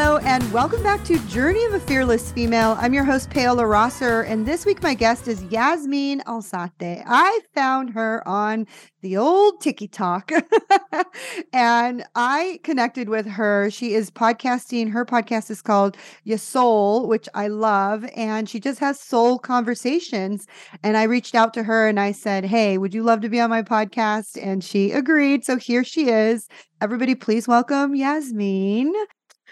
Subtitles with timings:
[0.00, 2.76] Hello, and welcome back to Journey of a Fearless Female.
[2.78, 7.02] I'm your host, Paola Rosser, and this week my guest is Yasmeen Alzate.
[7.04, 8.68] I found her on
[9.02, 10.30] the old TikTok
[11.52, 13.72] and I connected with her.
[13.72, 14.88] She is podcasting.
[14.88, 20.46] Her podcast is called Yasoul, which I love, and she just has soul conversations.
[20.84, 23.40] And I reached out to her and I said, Hey, would you love to be
[23.40, 24.40] on my podcast?
[24.40, 25.44] And she agreed.
[25.44, 26.46] So here she is.
[26.80, 28.92] Everybody, please welcome Yasmeen.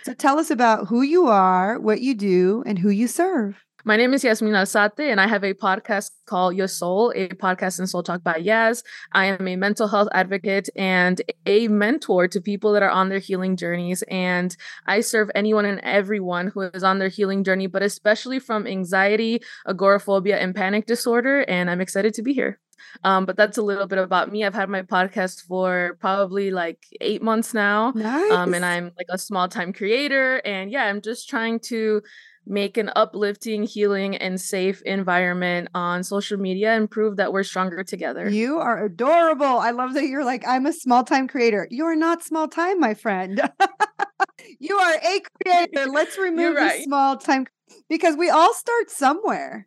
[0.06, 3.64] So tell us about who you are, what you do, and who you serve.
[3.84, 7.90] My name is Yasmeen Alzate, and I have a podcast called Yasoul, a podcast and
[7.90, 8.84] soul talk by Yas.
[9.14, 13.18] I am a mental health advocate and a mentor to people that are on their
[13.18, 14.02] healing journeys.
[14.02, 14.56] And
[14.86, 19.42] I serve anyone and everyone who is on their healing journey, but especially from anxiety,
[19.66, 21.40] agoraphobia, and panic disorder.
[21.48, 22.60] And I'm excited to be here.
[23.04, 24.44] Um, but that's a little bit about me.
[24.44, 27.92] I've had my podcast for probably like eight months now.
[27.94, 28.32] Nice.
[28.32, 30.36] Um, and I'm like a small time creator.
[30.44, 32.02] And yeah, I'm just trying to
[32.46, 37.82] make an uplifting, healing, and safe environment on social media and prove that we're stronger
[37.82, 38.30] together.
[38.30, 39.44] You are adorable.
[39.44, 41.66] I love that you're like, I'm a small time creator.
[41.70, 43.40] You're not small time, my friend.
[44.60, 45.90] you are a creator.
[45.90, 46.78] Let's remove right.
[46.78, 47.46] the small time
[47.88, 49.66] because we all start somewhere.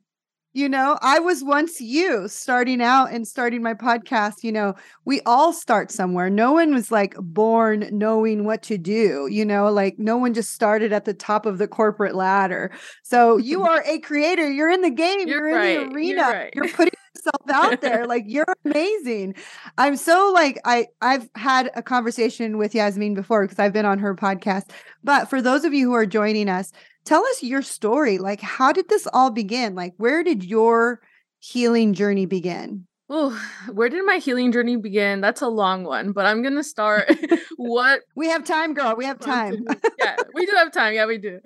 [0.54, 4.44] You know, I was once you starting out and starting my podcast.
[4.44, 4.74] You know,
[5.06, 6.28] we all start somewhere.
[6.28, 10.52] No one was like born knowing what to do, you know, like no one just
[10.52, 12.72] started at the top of the corporate ladder.
[13.04, 14.50] So you are a creator.
[14.50, 15.82] You're in the game, you're, you're right.
[15.82, 16.54] in the arena, you're, right.
[16.56, 18.08] you're putting yourself out there.
[18.08, 19.36] like you're amazing.
[19.78, 24.00] I'm so like, I, I've had a conversation with Yasmeen before because I've been on
[24.00, 24.72] her podcast.
[25.04, 26.72] But for those of you who are joining us,
[27.10, 28.20] tell us your story.
[28.20, 29.74] Like, how did this all begin?
[29.74, 31.02] Like, where did your
[31.40, 32.86] healing journey begin?
[33.10, 33.42] Oh,
[33.74, 35.20] where did my healing journey begin?
[35.20, 37.12] That's a long one, but I'm gonna start.
[37.58, 38.96] what we have time, girl.
[38.96, 39.66] We have time.
[39.98, 40.94] yeah, we do have time.
[40.94, 41.40] Yeah, we do.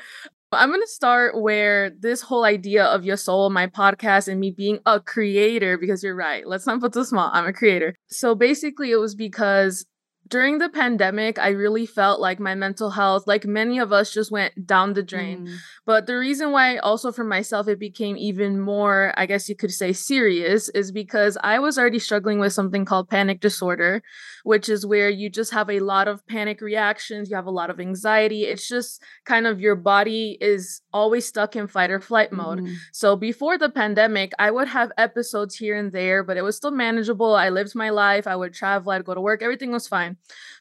[0.52, 4.78] I'm going to start where this whole idea of Yasoul, my podcast, and me being
[4.86, 6.48] a creator, because you're right.
[6.48, 7.32] Let's not put too small.
[7.34, 7.96] I'm a creator.
[8.06, 9.84] So basically, it was because
[10.30, 14.32] during the pandemic, I really felt like my mental health, like many of us, just
[14.32, 15.48] went down the drain.
[15.48, 15.56] Mm.
[15.86, 19.72] But the reason why, also for myself, it became even more, I guess you could
[19.72, 24.02] say, serious is because I was already struggling with something called panic disorder,
[24.44, 27.70] which is where you just have a lot of panic reactions, you have a lot
[27.70, 28.46] of anxiety.
[28.46, 32.62] It's just kind of your body is always stuck in fight or flight mode.
[32.62, 32.76] Mm.
[32.94, 36.72] So before the pandemic, I would have episodes here and there, but it was still
[36.72, 37.36] manageable.
[37.36, 40.13] I lived my life, I would travel, I'd go to work, everything was fine.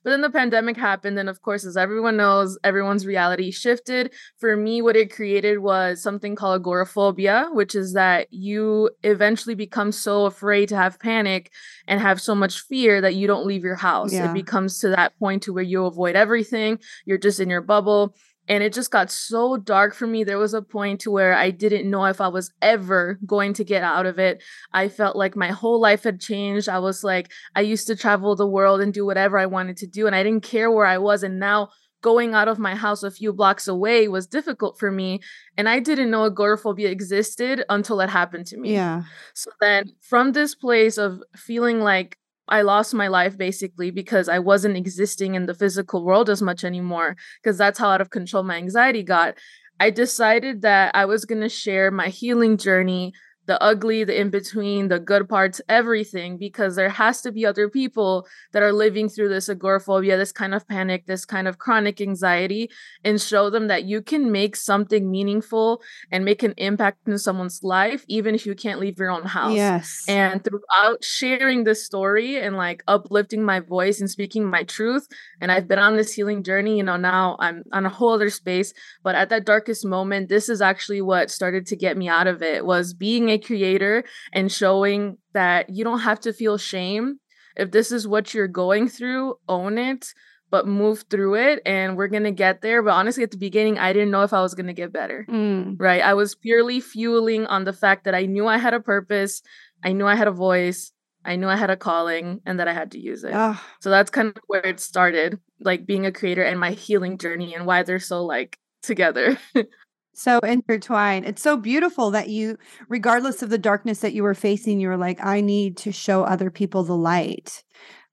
[0.05, 1.19] But then the pandemic happened.
[1.19, 4.13] And of course, as everyone knows, everyone's reality shifted.
[4.39, 9.93] For me, what it created was something called agoraphobia, which is that you eventually become
[9.93, 11.51] so afraid to have panic
[11.87, 14.13] and have so much fear that you don't leave your house.
[14.13, 14.31] Yeah.
[14.31, 16.79] It becomes to that point to where you avoid everything.
[17.05, 18.15] You're just in your bubble
[18.49, 20.25] and it just got so dark for me.
[20.25, 23.65] There was a point to where i didn't know if i was ever going to
[23.65, 24.43] get out of it.
[24.73, 26.69] I felt like my whole life had changed.
[26.69, 29.87] I was like i used to travel the world and do whatever i wanted to
[29.87, 31.71] do and i didn't care where i was and now
[32.03, 35.21] going out of my house a few blocks away was difficult for me
[35.57, 38.73] and i didn't know agoraphobia existed until it happened to me.
[38.73, 39.03] Yeah.
[39.35, 44.39] So then from this place of feeling like I lost my life basically because I
[44.39, 48.43] wasn't existing in the physical world as much anymore because that's how out of control
[48.43, 49.39] my anxiety got.
[49.81, 53.15] I decided that I was going to share my healing journey
[53.47, 57.69] the ugly, the in between, the good parts, everything, because there has to be other
[57.69, 62.01] people that are living through this agoraphobia, this kind of panic, this kind of chronic
[62.01, 62.71] anxiety,
[63.05, 67.63] and show them that you can make something meaningful and make an impact in someone's
[67.63, 69.55] life, even if you can't leave your own house.
[69.55, 70.05] Yes.
[70.07, 75.09] And throughout sharing this story and like uplifting my voice and speaking my truth,
[75.41, 78.31] and I've been on this healing journey, you know, now I'm on a whole other
[78.31, 78.73] space.
[79.03, 82.43] But at that darkest moment, this is actually what started to get me out of
[82.43, 87.19] it was being a creator and showing that you don't have to feel shame.
[87.57, 90.15] If this is what you're going through, own it,
[90.51, 92.83] but move through it and we're going to get there.
[92.83, 95.27] But honestly, at the beginning, I didn't know if I was going to get better.
[95.29, 95.77] Mm.
[95.79, 96.03] Right.
[96.03, 99.43] I was purely fueling on the fact that I knew I had a purpose,
[99.85, 100.93] I knew I had a voice.
[101.25, 103.33] I knew I had a calling and that I had to use it.
[103.81, 107.55] So that's kind of where it started, like being a creator and my healing journey
[107.55, 109.39] and why they're so like together.
[110.15, 111.27] so intertwined.
[111.27, 114.97] It's so beautiful that you, regardless of the darkness that you were facing, you were
[114.97, 117.63] like, I need to show other people the light.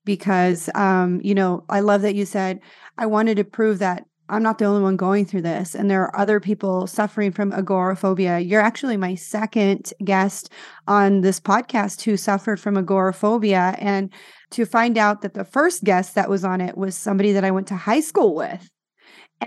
[0.05, 2.61] Because, um, you know, I love that you said,
[2.97, 5.75] I wanted to prove that I'm not the only one going through this.
[5.75, 8.39] And there are other people suffering from agoraphobia.
[8.39, 10.51] You're actually my second guest
[10.87, 13.75] on this podcast who suffered from agoraphobia.
[13.79, 14.11] And
[14.51, 17.51] to find out that the first guest that was on it was somebody that I
[17.51, 18.69] went to high school with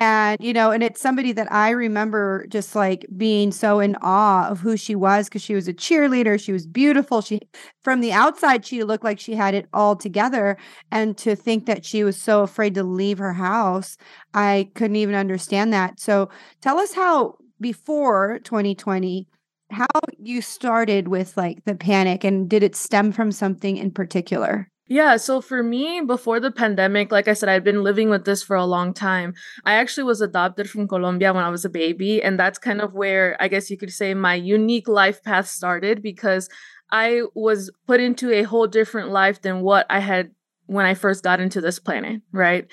[0.00, 4.48] And, you know, and it's somebody that I remember just like being so in awe
[4.48, 6.40] of who she was because she was a cheerleader.
[6.42, 7.20] She was beautiful.
[7.20, 7.40] She,
[7.82, 10.56] from the outside, she looked like she had it all together.
[10.90, 13.98] And to think that she was so afraid to leave her house,
[14.32, 16.00] I couldn't even understand that.
[16.00, 16.30] So
[16.62, 19.28] tell us how before 2020,
[19.70, 19.86] how
[20.18, 24.71] you started with like the panic and did it stem from something in particular?
[24.92, 28.42] Yeah, so for me, before the pandemic, like I said, I'd been living with this
[28.42, 29.32] for a long time.
[29.64, 32.22] I actually was adopted from Colombia when I was a baby.
[32.22, 36.02] And that's kind of where I guess you could say my unique life path started
[36.02, 36.50] because
[36.90, 40.32] I was put into a whole different life than what I had
[40.66, 42.66] when I first got into this planet, right?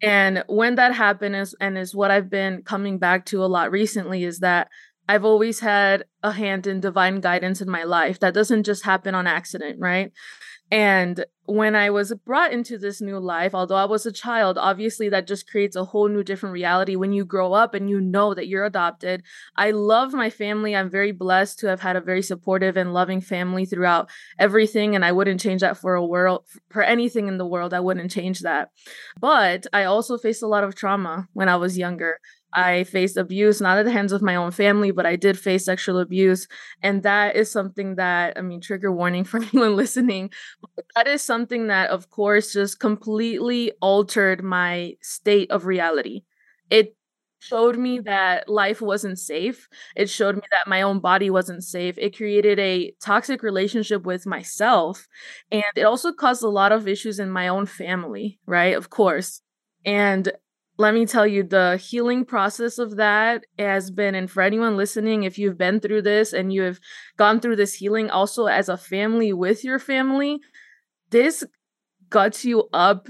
[0.00, 3.72] And when that happened is and is what I've been coming back to a lot
[3.72, 4.68] recently is that
[5.08, 8.20] I've always had a hand in divine guidance in my life.
[8.20, 10.12] That doesn't just happen on accident, right?
[10.70, 15.08] And when I was brought into this new life, although I was a child, obviously
[15.10, 18.32] that just creates a whole new different reality when you grow up and you know
[18.34, 19.22] that you're adopted.
[19.56, 20.74] I love my family.
[20.74, 24.08] I'm very blessed to have had a very supportive and loving family throughout
[24.38, 24.94] everything.
[24.94, 27.74] And I wouldn't change that for a world, for anything in the world.
[27.74, 28.70] I wouldn't change that.
[29.20, 32.20] But I also faced a lot of trauma when I was younger.
[32.54, 35.64] I faced abuse, not at the hands of my own family, but I did face
[35.64, 36.46] sexual abuse.
[36.82, 40.30] And that is something that, I mean, trigger warning for anyone listening.
[40.96, 46.22] That is something that, of course, just completely altered my state of reality.
[46.70, 46.96] It
[47.40, 49.68] showed me that life wasn't safe.
[49.96, 51.96] It showed me that my own body wasn't safe.
[51.98, 55.06] It created a toxic relationship with myself.
[55.52, 58.76] And it also caused a lot of issues in my own family, right?
[58.76, 59.42] Of course.
[59.84, 60.32] And
[60.76, 65.22] let me tell you, the healing process of that has been, and for anyone listening,
[65.22, 66.80] if you've been through this and you have
[67.16, 70.40] gone through this healing also as a family with your family,
[71.10, 71.44] this
[72.10, 73.08] guts you up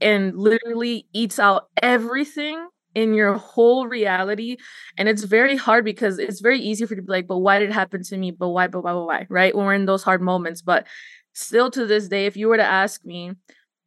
[0.00, 4.56] and literally eats out everything in your whole reality.
[4.96, 7.58] And it's very hard because it's very easy for you to be like, but why
[7.58, 8.30] did it happen to me?
[8.30, 9.54] But why, but why, but why, right?
[9.54, 10.62] When we're in those hard moments.
[10.62, 10.86] But
[11.32, 13.32] still to this day, if you were to ask me,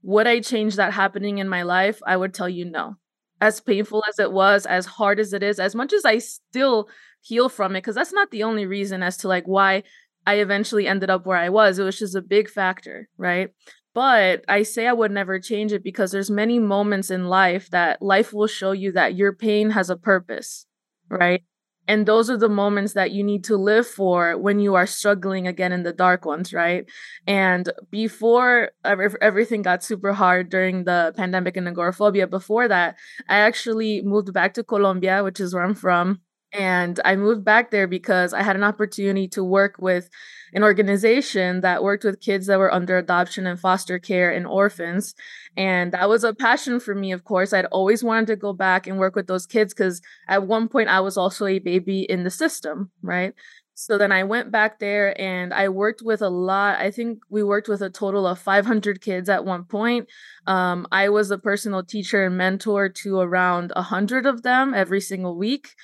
[0.01, 1.99] would I change that happening in my life?
[2.05, 2.95] I would tell you no.
[3.39, 6.89] As painful as it was, as hard as it is, as much as I still
[7.21, 9.83] heal from it, because that's not the only reason as to like why
[10.25, 11.77] I eventually ended up where I was.
[11.77, 13.49] It was just a big factor, right?
[13.93, 18.01] But I say I would never change it because there's many moments in life that
[18.01, 20.65] life will show you that your pain has a purpose,
[21.09, 21.43] right?
[21.87, 25.47] And those are the moments that you need to live for when you are struggling
[25.47, 26.85] again in the dark ones, right?
[27.25, 32.97] And before everything got super hard during the pandemic and agoraphobia, before that,
[33.29, 36.19] I actually moved back to Colombia, which is where I'm from.
[36.53, 40.09] And I moved back there because I had an opportunity to work with
[40.53, 45.15] an organization that worked with kids that were under adoption and foster care and orphans.
[45.55, 47.53] And that was a passion for me, of course.
[47.53, 50.89] I'd always wanted to go back and work with those kids because at one point
[50.89, 53.33] I was also a baby in the system, right?
[53.79, 56.79] So then I went back there and I worked with a lot.
[56.79, 60.09] I think we worked with a total of 500 kids at one point.
[60.47, 65.37] Um, I was a personal teacher and mentor to around 100 of them every single
[65.37, 65.75] week.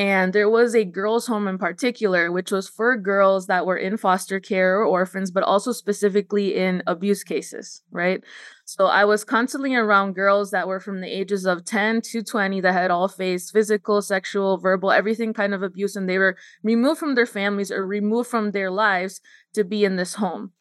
[0.00, 3.98] And there was a girls' home in particular, which was for girls that were in
[3.98, 8.24] foster care or orphans, but also specifically in abuse cases, right?
[8.64, 12.62] So I was constantly around girls that were from the ages of 10 to 20
[12.62, 16.98] that had all faced physical, sexual, verbal, everything kind of abuse, and they were removed
[16.98, 19.20] from their families or removed from their lives
[19.52, 20.52] to be in this home.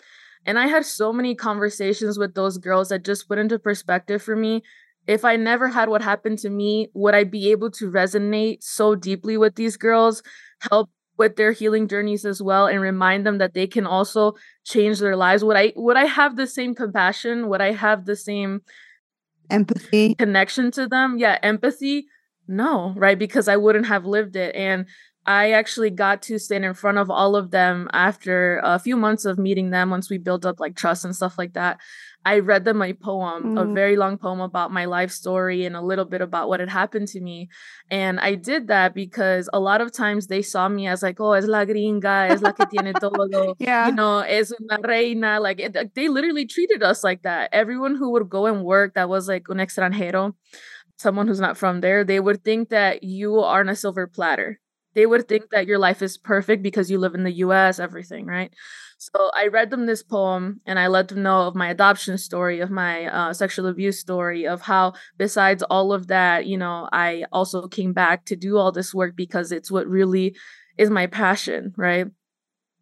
[0.46, 4.36] And I had so many conversations with those girls that just put into perspective for
[4.36, 4.63] me
[5.10, 8.94] if I never had what happened to me, would I be able to resonate so
[8.94, 10.22] deeply with these girls,
[10.70, 14.36] help with their healing journeys as well and remind them that they can also
[14.66, 15.44] change their lives?
[15.44, 17.50] Would I would I have the same compassion?
[17.50, 18.62] Would I have the same
[19.50, 21.18] empathy connection to them?
[21.18, 22.06] Yeah, empathy.
[22.48, 23.18] No, right?
[23.18, 24.86] Because I wouldn't have lived it and
[25.25, 29.25] I actually got to stand in front of all of them after a few months
[29.25, 31.80] of meeting them once we built up like trust and stuff like that.
[32.29, 33.59] I read them a poem, mm.
[33.59, 36.69] a very long poem about my life story and a little bit about what had
[36.69, 37.50] happened to me.
[37.89, 41.31] And I did that because a lot of times they saw me as like, oh,
[41.31, 43.55] es la gringa, es la que tiene todo.
[43.57, 43.88] yeah.
[43.88, 45.39] You know, es una reina.
[45.39, 47.50] Like it, they literally treated us like that.
[47.51, 50.36] Everyone who would go and work that was like un extranjero,
[51.00, 54.59] someone who's not from there, they would think that you are on a silver platter.
[54.93, 58.27] They would think that your life is perfect because you live in the US, everything,
[58.27, 58.53] right?
[59.00, 62.60] So I read them this poem and I let them know of my adoption story,
[62.60, 67.24] of my uh, sexual abuse story, of how, besides all of that, you know, I
[67.32, 70.36] also came back to do all this work because it's what really
[70.77, 72.08] is my passion, right?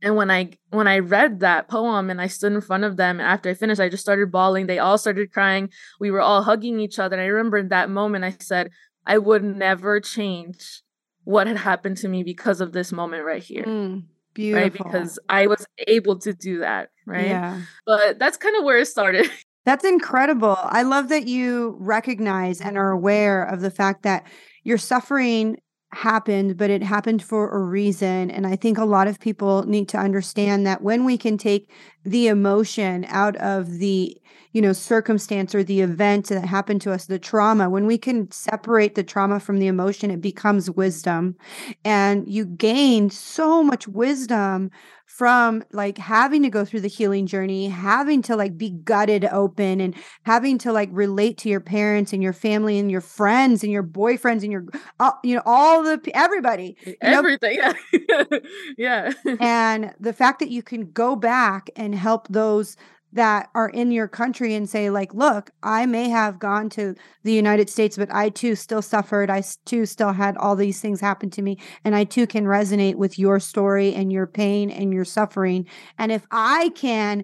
[0.01, 3.19] And when I when I read that poem and I stood in front of them,
[3.19, 4.65] after I finished, I just started bawling.
[4.65, 5.69] They all started crying.
[5.99, 7.15] We were all hugging each other.
[7.15, 8.71] And I remember in that moment, I said,
[9.05, 10.81] I would never change
[11.23, 13.65] what had happened to me because of this moment right here.
[13.65, 14.03] Mm,
[14.37, 14.85] beautiful.
[14.85, 14.93] Right?
[14.93, 16.89] Because I was able to do that.
[17.05, 17.27] Right.
[17.27, 17.61] Yeah.
[17.85, 19.29] But that's kind of where it started.
[19.65, 20.55] That's incredible.
[20.57, 24.25] I love that you recognize and are aware of the fact that
[24.63, 25.57] your suffering
[25.91, 28.31] happened, but it happened for a reason.
[28.31, 31.69] And I think a lot of people need to understand that when we can take
[32.07, 34.17] the emotion out of the
[34.53, 38.31] you know circumstance or the event that happened to us the trauma when we can
[38.31, 41.35] separate the trauma from the emotion it becomes wisdom
[41.83, 44.71] and you gain so much wisdom
[45.07, 49.79] from like having to go through the healing journey, having to like be gutted open
[49.79, 53.71] and having to like relate to your parents and your family and your friends and
[53.71, 54.65] your boyfriends and your,
[54.99, 57.59] uh, you know, all the everybody, everything.
[58.07, 58.23] Yeah.
[58.77, 59.13] yeah.
[59.39, 62.77] and the fact that you can go back and help those
[63.13, 67.31] that are in your country and say like look i may have gone to the
[67.31, 71.29] united states but i too still suffered i too still had all these things happen
[71.29, 75.05] to me and i too can resonate with your story and your pain and your
[75.05, 75.65] suffering
[75.97, 77.23] and if i can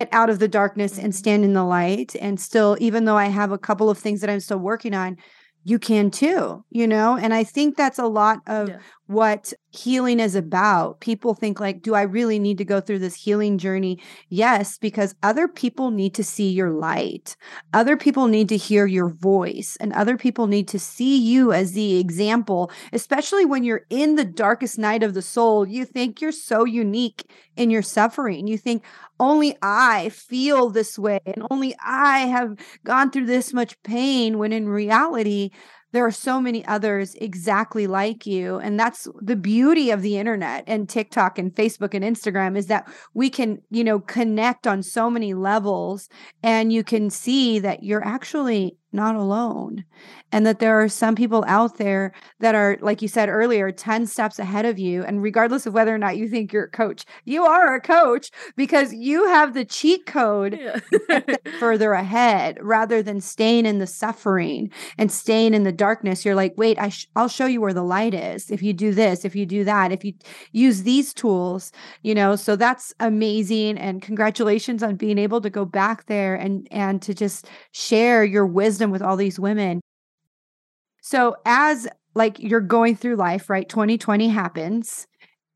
[0.00, 3.26] get out of the darkness and stand in the light and still even though i
[3.26, 5.16] have a couple of things that i'm still working on
[5.64, 7.16] you can too, you know?
[7.16, 8.78] And I think that's a lot of yeah.
[9.06, 11.00] What healing is about.
[11.00, 14.00] People think like, do I really need to go through this healing journey?
[14.28, 17.36] Yes, because other people need to see your light.
[17.74, 21.72] Other people need to hear your voice and other people need to see you as
[21.72, 25.66] the example, especially when you're in the darkest night of the soul.
[25.68, 28.46] You think you're so unique in your suffering.
[28.46, 28.84] You think,
[29.20, 34.52] only I feel this way and only I have gone through this much pain when
[34.52, 35.50] in reality,
[35.94, 40.64] there are so many others exactly like you and that's the beauty of the internet
[40.66, 45.08] and TikTok and Facebook and Instagram is that we can you know connect on so
[45.08, 46.08] many levels
[46.42, 49.84] and you can see that you're actually not alone
[50.32, 54.06] and that there are some people out there that are like you said earlier 10
[54.06, 57.04] steps ahead of you and regardless of whether or not you think you're a coach
[57.24, 61.20] you are a coach because you have the cheat code yeah.
[61.60, 66.24] further ahead rather than staying in the suffering and staying in the darkness.
[66.24, 68.50] You're like wait I sh- I'll show you where the light is.
[68.50, 70.14] If you do this if you do that if you
[70.52, 71.72] use these tools
[72.02, 72.36] you know?
[72.36, 77.14] So that's amazing and congratulations on being able to go back there and and to
[77.14, 79.80] just share your wisdom wisdom with all these women.
[81.02, 83.68] So as like you're going through life, right?
[83.68, 85.06] 2020 happens.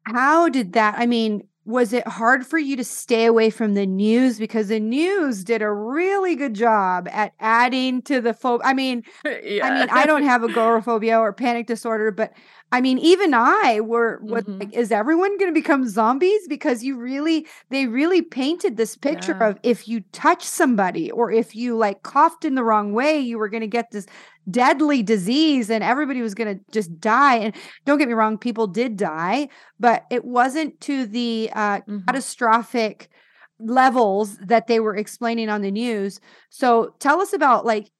[0.04, 3.84] How did that I mean, was it hard for you to stay away from the
[3.84, 8.72] news because the news did a really good job at adding to the phobe I
[8.72, 9.04] mean,
[9.42, 9.66] yeah.
[9.66, 12.32] I mean, I don't have agoraphobia or panic disorder, but
[12.72, 14.60] I mean, even I were what mm-hmm.
[14.60, 16.48] like, is everyone going to become zombies?
[16.48, 19.48] Because you really, they really painted this picture yeah.
[19.48, 23.38] of if you touch somebody or if you like coughed in the wrong way, you
[23.38, 24.06] were going to get this
[24.50, 27.36] deadly disease and everybody was going to just die.
[27.36, 31.98] And don't get me wrong, people did die, but it wasn't to the uh, mm-hmm.
[32.06, 33.08] catastrophic
[33.58, 36.20] levels that they were explaining on the news.
[36.50, 37.90] So tell us about like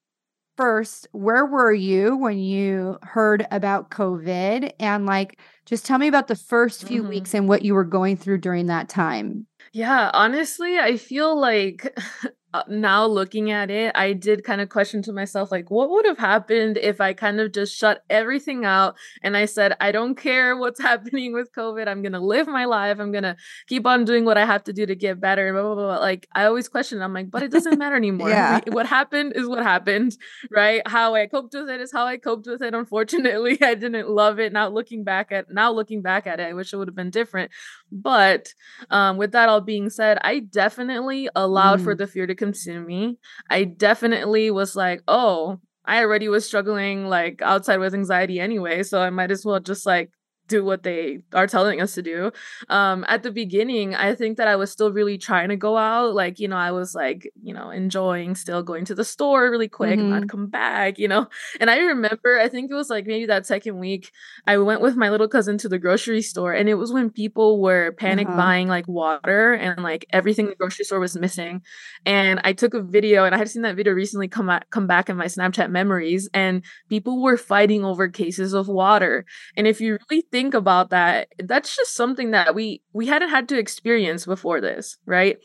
[0.56, 4.72] first, where were you when you heard about COVID?
[4.80, 7.10] And like, just tell me about the first few mm-hmm.
[7.10, 9.46] weeks and what you were going through during that time.
[9.72, 11.96] Yeah, honestly, I feel like
[12.54, 16.06] uh, now looking at it, I did kind of question to myself, like, what would
[16.06, 20.14] have happened if I kind of just shut everything out and I said, I don't
[20.14, 21.86] care what's happening with COVID.
[21.86, 22.98] I'm going to live my life.
[23.00, 23.36] I'm going to
[23.66, 25.46] keep on doing what I have to do to get better.
[25.48, 28.30] And blah, blah, blah, Like, I always question, I'm like, but it doesn't matter anymore.
[28.30, 28.60] yeah.
[28.68, 30.16] What happened is what happened,
[30.50, 30.80] right?
[30.86, 32.72] How I coped with it is how I coped with it.
[32.74, 34.54] Unfortunately, I didn't love it.
[34.54, 37.10] Now looking back at, now looking back at it, I wish it would have been
[37.10, 37.50] different.
[37.90, 38.52] But
[38.90, 41.84] um, with that all being said, I definitely allowed mm.
[41.84, 43.18] for the fear to consume me.
[43.50, 49.00] I definitely was like, oh, I already was struggling like outside with anxiety anyway, so
[49.00, 50.10] I might as well just like
[50.48, 52.32] do what they are telling us to do.
[52.68, 56.14] Um, at the beginning, I think that I was still really trying to go out.
[56.14, 59.68] Like, you know, I was like, you know, enjoying still going to the store really
[59.68, 60.12] quick mm-hmm.
[60.12, 61.28] and I'd come back, you know.
[61.60, 64.10] And I remember, I think it was like maybe that second week,
[64.46, 67.60] I went with my little cousin to the grocery store and it was when people
[67.60, 68.36] were panic uh-huh.
[68.36, 71.62] buying like water and like everything the grocery store was missing.
[72.06, 74.86] And I took a video and I had seen that video recently come, at, come
[74.86, 79.26] back in my Snapchat memories and people were fighting over cases of water.
[79.56, 83.30] And if you really think think about that, that's just something that we we hadn't
[83.30, 85.36] had to experience before this, right?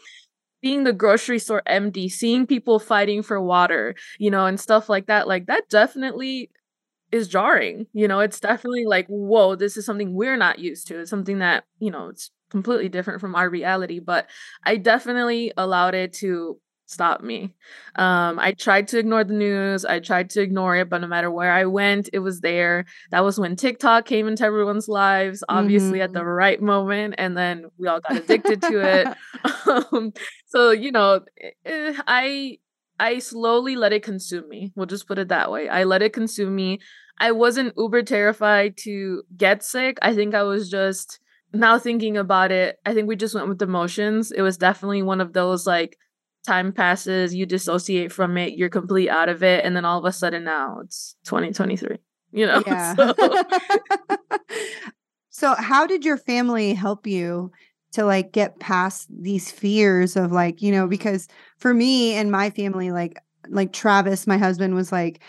[0.61, 5.07] Being the grocery store empty, seeing people fighting for water, you know, and stuff like
[5.07, 6.51] that, like that definitely
[7.11, 7.87] is jarring.
[7.93, 10.99] You know, it's definitely like, whoa, this is something we're not used to.
[10.99, 13.99] It's something that, you know, it's completely different from our reality.
[13.99, 14.27] But
[14.63, 17.53] I definitely allowed it to stop me.
[17.95, 19.85] Um, I tried to ignore the news.
[19.85, 22.85] I tried to ignore it, but no matter where I went, it was there.
[23.11, 26.03] That was when TikTok came into everyone's lives, obviously mm-hmm.
[26.03, 26.27] at the mm-hmm.
[26.29, 29.07] right moment, and then we all got addicted to it.
[29.93, 30.13] Um,
[30.45, 32.57] so you know, eh, eh, I
[32.99, 34.71] I slowly let it consume me.
[34.75, 35.67] We'll just put it that way.
[35.69, 36.79] I let it consume me.
[37.17, 39.97] I wasn't uber terrified to get sick.
[40.01, 41.19] I think I was just
[41.53, 42.77] now thinking about it.
[42.85, 44.31] I think we just went with emotions.
[44.31, 45.97] It was definitely one of those like
[46.45, 50.05] time passes, you dissociate from it, you're complete out of it, and then all of
[50.05, 51.97] a sudden now it's 2023.
[52.31, 52.63] You know?
[52.67, 52.95] Yeah.
[52.95, 53.13] so.
[55.29, 57.51] so how did your family help you
[57.93, 62.49] to like get past these fears of like, you know, because for me and my
[62.49, 63.19] family, like
[63.49, 65.21] like Travis, my husband was like,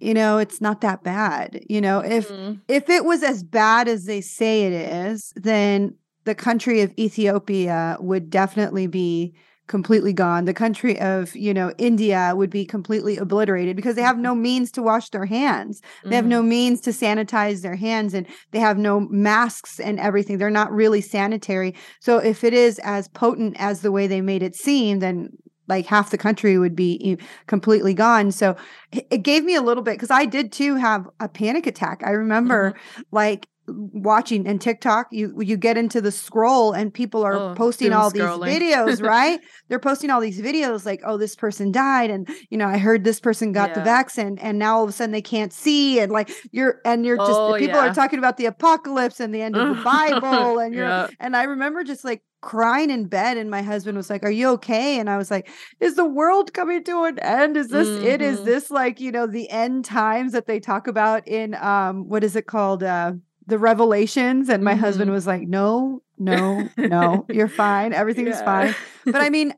[0.00, 1.64] you know, it's not that bad.
[1.68, 2.60] You know, if mm.
[2.68, 7.96] if it was as bad as they say it is, then the country of Ethiopia
[8.00, 9.34] would definitely be
[9.72, 10.44] completely gone.
[10.44, 14.42] The country of, you know, India would be completely obliterated because they have no mm-hmm.
[14.42, 15.80] means to wash their hands.
[15.80, 16.12] They mm-hmm.
[16.12, 16.48] have no mm-hmm.
[16.50, 20.36] means to sanitize their hands and they have no masks and everything.
[20.36, 21.74] They're not really sanitary.
[22.00, 25.30] So if it is as potent as the way they made it seem, then
[25.68, 28.30] like half the country would be completely gone.
[28.30, 28.54] So
[28.92, 32.02] it gave me a little bit because I did too have a panic attack.
[32.04, 33.02] I remember mm-hmm.
[33.10, 37.92] like watching and TikTok, you you get into the scroll and people are oh, posting
[37.92, 38.46] all scrolling.
[38.46, 39.40] these videos, right?
[39.68, 43.04] They're posting all these videos like, oh, this person died, and you know, I heard
[43.04, 43.74] this person got yeah.
[43.74, 47.06] the vaccine, and now all of a sudden they can't see, and like you're and
[47.06, 47.90] you're just oh, people yeah.
[47.90, 51.08] are talking about the apocalypse and the end of the Bible, and you're yeah.
[51.20, 54.48] and I remember just like crying in bed and my husband was like are you
[54.48, 58.04] okay and i was like is the world coming to an end is this mm-hmm.
[58.04, 58.46] it is mm-hmm.
[58.46, 62.34] this like you know the end times that they talk about in um what is
[62.34, 63.12] it called uh
[63.52, 64.80] the revelations and my mm-hmm.
[64.80, 68.44] husband was like no no no you're fine everything's yeah.
[68.46, 69.52] fine but i mean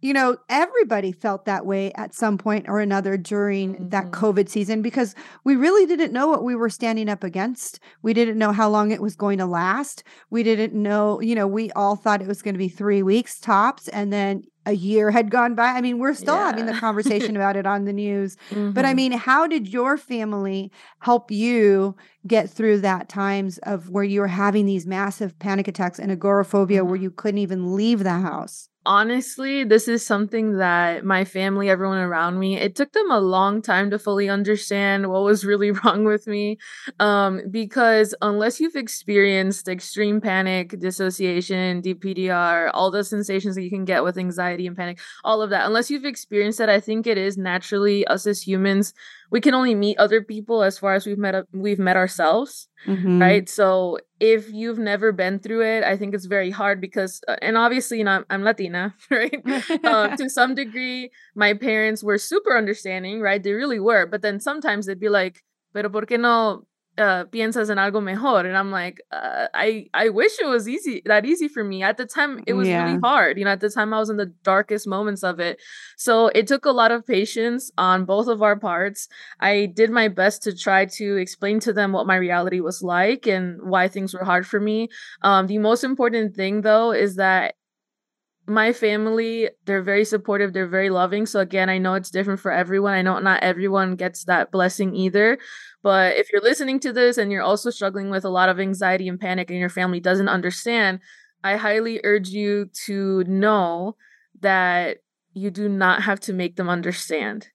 [0.00, 3.88] you know everybody felt that way at some point or another during mm-hmm.
[3.88, 8.14] that covid season because we really didn't know what we were standing up against we
[8.14, 11.72] didn't know how long it was going to last we didn't know you know we
[11.72, 15.30] all thought it was going to be 3 weeks tops and then a year had
[15.30, 15.68] gone by.
[15.68, 16.46] I mean, we're still yeah.
[16.46, 18.36] having the conversation about it on the news.
[18.50, 18.70] Mm-hmm.
[18.72, 18.96] But I mm-hmm.
[18.96, 20.70] mean, how did your family
[21.00, 21.96] help you
[22.26, 26.80] get through that times of where you were having these massive panic attacks and agoraphobia
[26.80, 26.88] mm-hmm.
[26.88, 28.69] where you couldn't even leave the house?
[28.86, 33.60] Honestly, this is something that my family, everyone around me, it took them a long
[33.60, 36.58] time to fully understand what was really wrong with me.
[36.98, 43.84] Um, because unless you've experienced extreme panic, dissociation, DPDR, all the sensations that you can
[43.84, 47.18] get with anxiety and panic, all of that, unless you've experienced that, I think it
[47.18, 48.94] is naturally us as humans
[49.30, 53.20] we can only meet other people as far as we've met we've met ourselves mm-hmm.
[53.20, 53.48] right?
[53.48, 57.56] So if you've never been through it i think it's very hard because uh, and
[57.56, 59.42] obviously you know i'm, I'm latina right?
[59.82, 63.42] Uh, to some degree my parents were super understanding right?
[63.42, 66.66] They really were but then sometimes they'd be like pero por qué no
[67.00, 68.46] uh, piensas en algo mejor.
[68.46, 71.82] And i'm like uh, i i wish it was easy that easy for me.
[71.82, 72.84] At the time it was yeah.
[72.84, 73.38] really hard.
[73.38, 75.58] You know at the time i was in the darkest moments of it.
[75.96, 79.08] So it took a lot of patience on both of our parts.
[79.40, 83.26] I did my best to try to explain to them what my reality was like
[83.26, 84.88] and why things were hard for me.
[85.22, 87.54] Um, the most important thing though is that
[88.46, 91.24] my family they're very supportive they're very loving.
[91.24, 92.92] So again i know it's different for everyone.
[92.92, 95.38] I know not everyone gets that blessing either
[95.82, 99.08] but if you're listening to this and you're also struggling with a lot of anxiety
[99.08, 101.00] and panic and your family doesn't understand
[101.44, 103.96] i highly urge you to know
[104.40, 104.98] that
[105.32, 107.48] you do not have to make them understand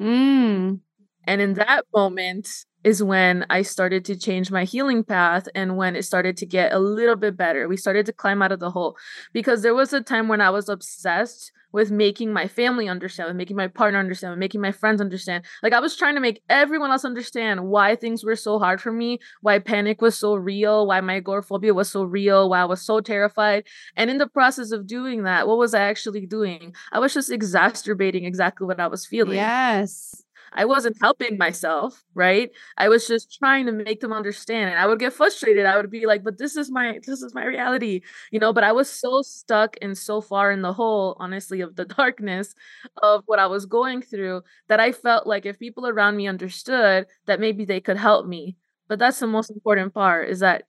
[0.00, 0.78] mm.
[1.24, 2.48] and in that moment
[2.84, 6.72] is when I started to change my healing path and when it started to get
[6.72, 7.68] a little bit better.
[7.68, 8.96] We started to climb out of the hole
[9.32, 13.36] because there was a time when I was obsessed with making my family understand, with
[13.36, 15.44] making my partner understand, with making my friends understand.
[15.62, 18.92] Like I was trying to make everyone else understand why things were so hard for
[18.92, 22.82] me, why panic was so real, why my agoraphobia was so real, why I was
[22.82, 23.64] so terrified.
[23.96, 26.74] And in the process of doing that, what was I actually doing?
[26.92, 29.36] I was just exacerbating exactly what I was feeling.
[29.36, 30.24] Yes.
[30.54, 32.50] I wasn't helping myself, right?
[32.76, 34.70] I was just trying to make them understand.
[34.70, 35.66] And I would get frustrated.
[35.66, 38.64] I would be like, but this is my this is my reality, you know, but
[38.64, 42.54] I was so stuck and so far in the hole, honestly, of the darkness
[43.02, 47.06] of what I was going through that I felt like if people around me understood
[47.26, 48.56] that maybe they could help me.
[48.88, 50.64] But that's the most important part is that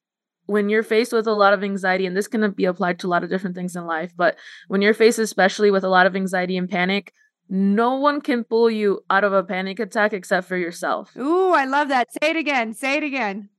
[0.45, 3.09] when you're faced with a lot of anxiety, and this can be applied to a
[3.09, 6.15] lot of different things in life, but when you're faced especially with a lot of
[6.15, 7.13] anxiety and panic,
[7.53, 11.15] no one can pull you out of a panic attack except for yourself.
[11.15, 12.11] Ooh, I love that.
[12.11, 12.73] Say it again.
[12.73, 13.49] Say it again.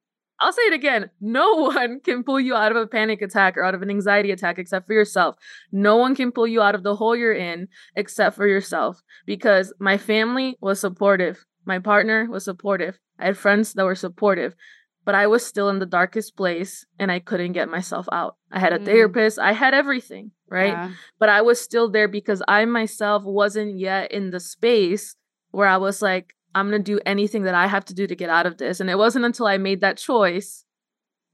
[0.40, 1.10] I'll say it again.
[1.20, 4.32] No one can pull you out of a panic attack or out of an anxiety
[4.32, 5.36] attack except for yourself.
[5.70, 9.72] No one can pull you out of the hole you're in except for yourself because
[9.78, 11.46] my family was supportive.
[11.64, 12.98] My partner was supportive.
[13.20, 14.56] I had friends that were supportive,
[15.04, 18.36] but I was still in the darkest place and I couldn't get myself out.
[18.50, 18.84] I had a mm.
[18.84, 20.72] therapist, I had everything, right?
[20.72, 20.90] Yeah.
[21.18, 25.16] But I was still there because I myself wasn't yet in the space
[25.50, 28.16] where I was like, I'm going to do anything that I have to do to
[28.16, 28.80] get out of this.
[28.80, 30.64] And it wasn't until I made that choice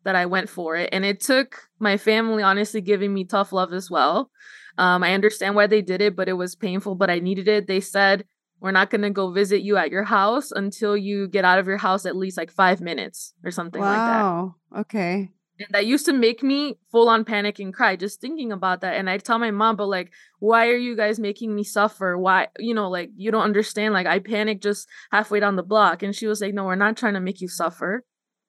[0.05, 0.89] that I went for it.
[0.93, 4.31] And it took my family honestly giving me tough love as well.
[4.79, 7.67] Um, I understand why they did it, but it was painful, but I needed it.
[7.67, 8.25] They said,
[8.61, 11.67] we're not going to go visit you at your house until you get out of
[11.67, 13.89] your house at least like five minutes or something wow.
[13.89, 14.23] like that.
[14.23, 14.55] Wow.
[14.81, 15.31] Okay.
[15.59, 18.95] And that used to make me full on panic and cry just thinking about that.
[18.95, 22.17] And I tell my mom, but like, why are you guys making me suffer?
[22.17, 23.93] Why, you know, like, you don't understand.
[23.93, 26.03] Like, I panic just halfway down the block.
[26.03, 28.05] And she was like, no, we're not trying to make you suffer.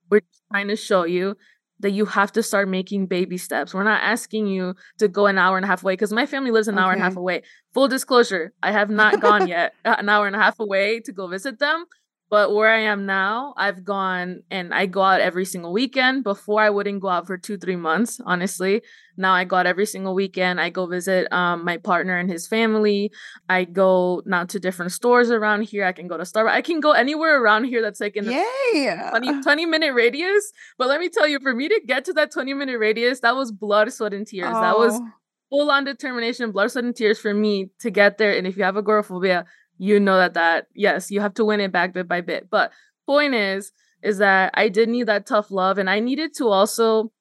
[0.10, 0.22] We're
[0.52, 1.36] trying to show you
[1.82, 3.74] that you have to start making baby steps.
[3.74, 6.52] We're not asking you to go an hour and a half away because my family
[6.52, 6.84] lives an okay.
[6.84, 7.44] hour and a half away.
[7.74, 11.12] Full disclosure, I have not gone yet uh, an hour and a half away to
[11.12, 11.86] go visit them.
[12.32, 16.24] But where I am now, I've gone and I go out every single weekend.
[16.24, 18.84] Before I wouldn't go out for two, three months, honestly.
[19.18, 20.62] Now I go out every single weekend.
[20.62, 23.12] I go visit um, my partner and his family.
[23.50, 25.84] I go now to different stores around here.
[25.84, 26.52] I can go to Starbucks.
[26.52, 30.54] I can go anywhere around here that's like in a 20, 20 minute radius.
[30.78, 33.36] But let me tell you, for me to get to that 20 minute radius, that
[33.36, 34.54] was blood, sweat, and tears.
[34.56, 34.62] Oh.
[34.62, 35.10] That was oh.
[35.50, 38.32] full on determination, blood, sweat, and tears for me to get there.
[38.32, 39.46] And if you have agoraphobia,
[39.82, 42.50] you know that that yes you have to win it back bit by bit.
[42.50, 42.72] But
[43.08, 43.72] point is
[44.04, 47.12] is that i did need that tough love and i needed to also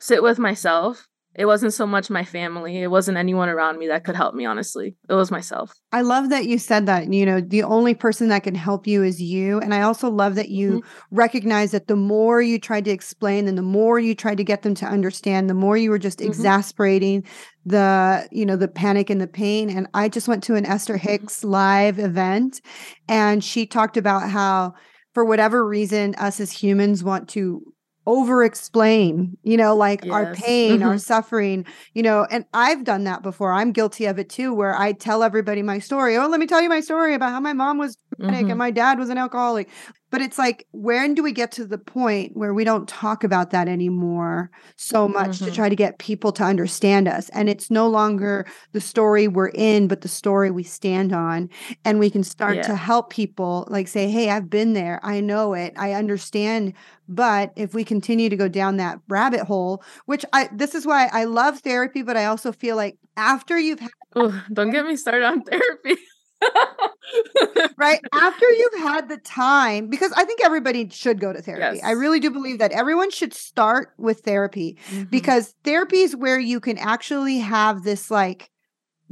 [0.00, 4.04] sit with myself it wasn't so much my family it wasn't anyone around me that
[4.04, 7.40] could help me honestly it was myself i love that you said that you know
[7.40, 10.80] the only person that can help you is you and i also love that you
[10.80, 11.16] mm-hmm.
[11.16, 14.62] recognize that the more you tried to explain and the more you tried to get
[14.62, 16.28] them to understand the more you were just mm-hmm.
[16.28, 17.24] exasperating
[17.66, 20.94] the you know the panic and the pain and i just went to an esther
[20.96, 21.08] mm-hmm.
[21.08, 22.60] hicks live event
[23.08, 24.74] and she talked about how
[25.14, 27.73] for whatever reason us as humans want to
[28.06, 30.12] over explain, you know, like yes.
[30.12, 30.88] our pain, mm-hmm.
[30.88, 31.64] our suffering,
[31.94, 33.52] you know, and I've done that before.
[33.52, 36.16] I'm guilty of it too, where I tell everybody my story.
[36.16, 38.50] Oh, let me tell you my story about how my mom was mm-hmm.
[38.50, 39.68] and my dad was an alcoholic.
[40.14, 43.50] But it's like, when do we get to the point where we don't talk about
[43.50, 45.46] that anymore so much mm-hmm.
[45.46, 47.30] to try to get people to understand us?
[47.30, 51.50] And it's no longer the story we're in, but the story we stand on.
[51.84, 52.62] And we can start yeah.
[52.62, 55.00] to help people like say, Hey, I've been there.
[55.02, 55.74] I know it.
[55.76, 56.74] I understand.
[57.08, 61.08] But if we continue to go down that rabbit hole, which I, this is why
[61.12, 64.94] I love therapy, but I also feel like after you've had, oh, don't get me
[64.94, 65.96] started on therapy.
[67.76, 68.00] right?
[68.12, 71.76] After you've had the time because i think everybody should go to therapy.
[71.76, 71.84] Yes.
[71.84, 75.04] i really do believe that everyone should start with therapy mm-hmm.
[75.04, 78.50] because therapy is where you can actually have this like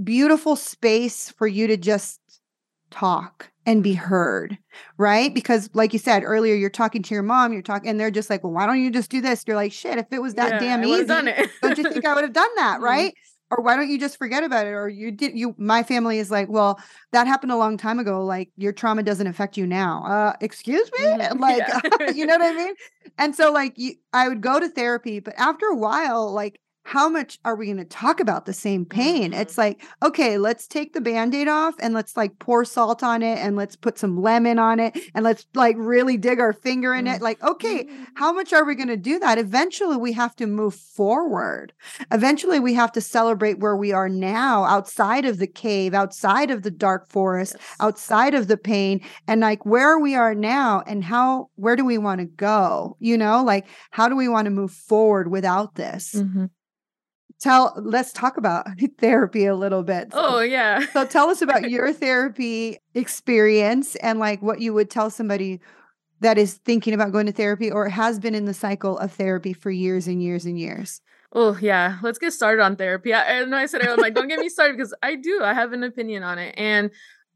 [0.02, 2.20] beautiful space for you to just
[2.90, 4.58] talk and be heard
[4.98, 5.34] right?
[5.34, 8.30] Because like you said earlier you're talking to your mom you're talking and they're just
[8.30, 9.44] like well why don't you just do this?
[9.46, 11.04] You're like shit if it was that yeah, damn easy
[11.62, 12.80] don't you think i would have done that?
[12.82, 12.86] Mm-hmm.
[13.52, 16.30] Or why don't you just forget about it or you did you my family is
[16.30, 16.80] like well
[17.12, 20.90] that happened a long time ago like your trauma doesn't affect you now uh excuse
[20.98, 21.38] me mm-hmm.
[21.38, 22.10] like yeah.
[22.14, 22.74] you know what i mean
[23.18, 27.08] and so like you, i would go to therapy but after a while like how
[27.08, 29.30] much are we going to talk about the same pain?
[29.30, 29.40] Mm-hmm.
[29.40, 33.22] It's like, okay, let's take the band aid off and let's like pour salt on
[33.22, 36.92] it and let's put some lemon on it and let's like really dig our finger
[36.94, 37.14] in mm-hmm.
[37.14, 37.22] it.
[37.22, 38.04] Like, okay, mm-hmm.
[38.16, 39.38] how much are we going to do that?
[39.38, 41.72] Eventually, we have to move forward.
[42.10, 46.62] Eventually, we have to celebrate where we are now outside of the cave, outside of
[46.62, 47.76] the dark forest, yes.
[47.80, 51.98] outside of the pain, and like where we are now and how, where do we
[51.98, 52.96] want to go?
[52.98, 56.14] You know, like how do we want to move forward without this?
[57.42, 58.66] Tell let's talk about
[58.98, 60.12] therapy a little bit.
[60.12, 60.86] So, oh yeah.
[60.92, 65.60] so tell us about your therapy experience and like what you would tell somebody
[66.20, 69.52] that is thinking about going to therapy or has been in the cycle of therapy
[69.52, 71.00] for years and years and years.
[71.32, 73.12] Oh yeah, let's get started on therapy.
[73.12, 75.42] I, and I said I'm like, don't get me started because I do.
[75.42, 76.90] I have an opinion on it, and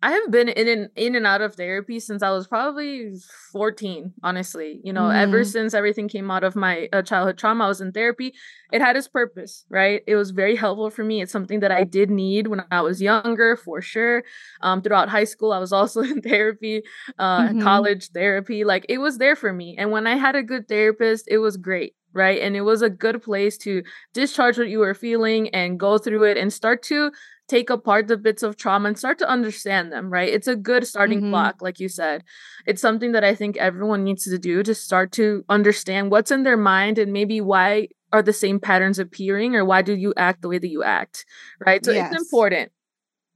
[0.06, 3.14] I have been in and in and out of therapy since I was probably
[3.50, 4.80] 14, honestly.
[4.84, 5.16] You know, mm.
[5.16, 8.32] ever since everything came out of my uh, childhood trauma, I was in therapy.
[8.70, 10.04] It had its purpose, right?
[10.06, 11.22] It was very helpful for me.
[11.22, 14.22] It's something that I did need when I was younger, for sure.
[14.60, 16.84] Um, throughout high school, I was also in therapy,
[17.18, 17.62] uh, mm-hmm.
[17.62, 18.62] college therapy.
[18.62, 19.74] Like it was there for me.
[19.76, 22.40] And when I had a good therapist, it was great right?
[22.40, 23.82] And it was a good place to
[24.14, 27.12] discharge what you were feeling and go through it and start to
[27.48, 30.28] take apart the bits of trauma and start to understand them, right?
[30.32, 31.30] It's a good starting Mhm.
[31.30, 32.22] block, like you said.
[32.66, 36.42] It's something that I think everyone needs to do to start to understand what's in
[36.42, 40.42] their mind and maybe why are the same patterns appearing or why do you act
[40.42, 41.24] the way that you act,
[41.64, 41.84] right?
[41.84, 42.12] So Yes.
[42.12, 42.72] it's important.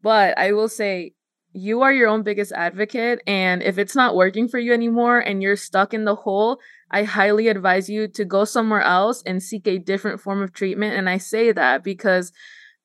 [0.02, 1.12] But I will say,
[1.52, 3.20] you are your own biggest advocate.
[3.26, 6.58] And if it's not working for you anymore and you're stuck in the hole,
[6.90, 10.94] I highly advise you to go somewhere else and seek a different form of treatment.
[10.94, 12.32] And I say that because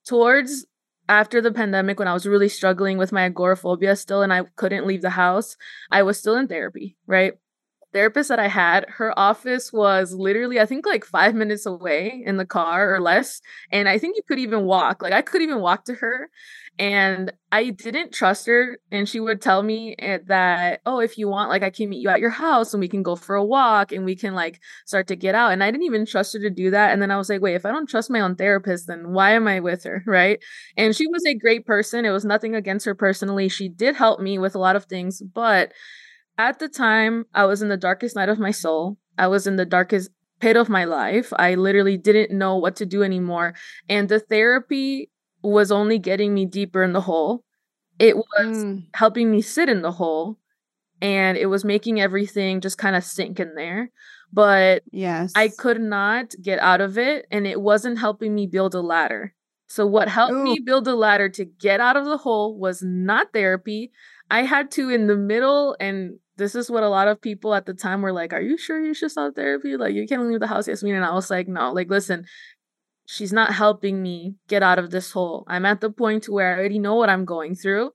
[0.06, 0.66] towards
[1.08, 4.88] after the pandemic, when I was really struggling with my agoraphobia still and I couldn't
[4.88, 5.58] leave the house,
[5.92, 7.34] I was still in therapy, right?
[7.94, 12.36] Therapist that I had, her office was literally, I think, like five minutes away in
[12.36, 13.42] the car or less.
[13.72, 15.02] And I think you could even walk.
[15.02, 16.30] Like, I could even walk to her.
[16.78, 18.78] And I didn't trust her.
[18.92, 22.02] And she would tell me eh, that, oh, if you want, like, I can meet
[22.02, 24.60] you at your house and we can go for a walk and we can, like,
[24.86, 25.52] start to get out.
[25.54, 26.92] And I didn't even trust her to do that.
[26.92, 29.32] And then I was like, wait, if I don't trust my own therapist, then why
[29.32, 30.04] am I with her?
[30.06, 30.40] Right.
[30.78, 32.06] And she was a great person.
[32.06, 33.50] It was nothing against her personally.
[33.50, 35.22] She did help me with a lot of things.
[35.22, 35.72] But
[36.38, 38.98] at the time, I was in the darkest night of my soul.
[39.18, 40.10] I was in the darkest
[40.40, 41.32] pit of my life.
[41.38, 43.54] I literally didn't know what to do anymore.
[43.88, 45.10] And the therapy
[45.46, 47.44] was only getting me deeper in the hole.
[48.00, 50.38] It was Mm, helping me sit in the hole
[51.02, 53.92] and it was making everything just kind of sink in there.
[54.32, 55.32] But yes.
[55.36, 59.34] I could not get out of it and it wasn't helping me build a ladder.
[59.68, 60.44] So what helped Ooh.
[60.44, 63.92] me build a ladder to get out of the hole was not therapy.
[64.30, 67.66] I had to in the middle and this is what a lot of people at
[67.66, 69.78] the time were like, Are you sure you should stop therapy?
[69.78, 70.96] Like you can't leave the house, Yasmeen.
[70.96, 72.26] And I was like, No, like listen,
[73.06, 75.44] she's not helping me get out of this hole.
[75.48, 77.92] I'm at the point where I already know what I'm going through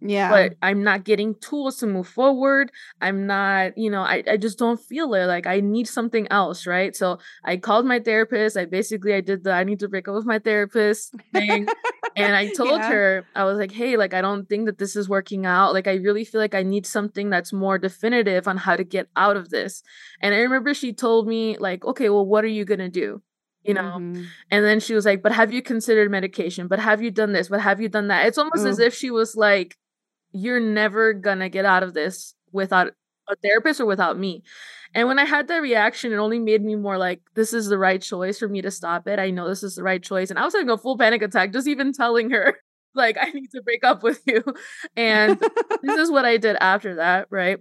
[0.00, 0.28] Yeah.
[0.30, 2.72] but I'm not getting tools to move forward.
[3.00, 5.26] I'm not, you know, I, I just don't feel it.
[5.26, 6.94] Like I need something else, right?
[6.96, 8.56] So I called my therapist.
[8.56, 11.68] I basically I did the I need to break up with my therapist thing.
[12.16, 12.88] and I told Yeah.
[12.88, 15.72] her, I was like, hey, like I don't think that this is working out.
[15.72, 19.06] Like I really feel like I need something that's more definitive on how to get
[19.16, 19.82] out of this.
[20.20, 23.22] And I remember she told me, like, okay, well, what are you gonna do?
[23.64, 24.26] You know, Mhm.
[24.50, 26.66] and then she was like, But have you considered medication?
[26.68, 27.48] But have you done this?
[27.48, 28.26] But have you done that?
[28.26, 29.76] It's almost as if she was like,
[30.32, 32.88] You're never gonna get out of this without
[33.28, 34.42] a therapist or without me.
[34.94, 37.78] And when I had that reaction, it only made me more like, This is the
[37.78, 39.18] right choice for me to stop it.
[39.20, 40.30] I know this is the right choice.
[40.30, 42.56] And I was having a full panic attack just even telling her,
[42.94, 44.42] like, I need to break up with you.
[44.96, 45.38] And
[45.82, 47.58] this is what I did after that, right?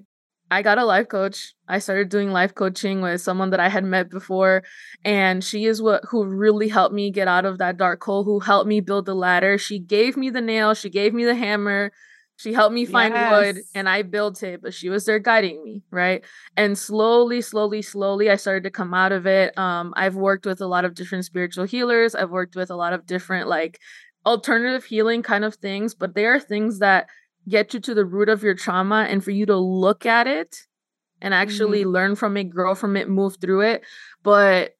[0.51, 1.55] I got a life coach.
[1.69, 4.63] I started doing life coaching with someone that I had met before
[5.05, 8.41] and she is what who really helped me get out of that dark hole, who
[8.41, 9.57] helped me build the ladder.
[9.57, 11.93] She gave me the nail, she gave me the hammer,
[12.35, 15.83] she helped me find wood and I built it, but she was there guiding me,
[15.89, 16.23] right?
[16.57, 19.57] And slowly, slowly, slowly I started to come out of it.
[19.57, 22.13] Um I've worked with a lot of different spiritual healers.
[22.13, 23.79] I've worked with a lot of different like
[24.25, 27.07] alternative healing kind of things, but they are things that
[27.47, 30.58] get you to the root of your trauma and for you to look at it
[31.21, 33.84] and actually learn from it, grow from it, move through it.
[34.23, 34.75] But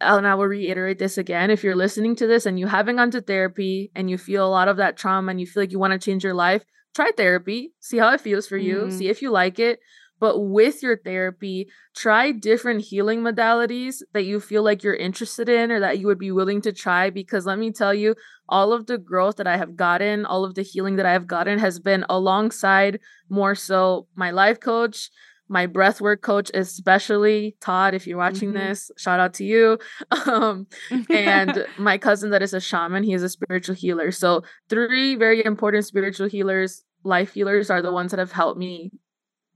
[0.00, 1.50] and I will reiterate this again.
[1.50, 4.48] If you're listening to this and you haven't gone to therapy and you feel a
[4.48, 7.10] lot of that trauma and you feel like you want to change your life, try
[7.16, 8.92] therapy, see how it feels for you, Mhm.
[8.92, 9.80] see if you like it.
[10.20, 15.72] But with your therapy, try different healing modalities that you feel like you're interested in
[15.72, 17.10] or that you would be willing to try.
[17.10, 18.14] Because let me tell you,
[18.48, 21.26] all of the growth that I have gotten, all of the healing that I have
[21.26, 25.10] gotten has been alongside more so my life coach,
[25.48, 27.94] my breathwork coach, especially Todd.
[27.94, 28.54] If you're watching Mhm.
[28.54, 29.78] this, shout out to you.
[30.26, 30.66] Um,
[31.10, 34.10] and my cousin that is a shaman, he is a spiritual healer.
[34.12, 38.90] So, three very important spiritual healers, life healers, are the ones that have helped me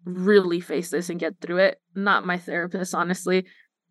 [0.04, 1.80] really face this and get through it.
[1.94, 3.46] Not my therapist, honestly.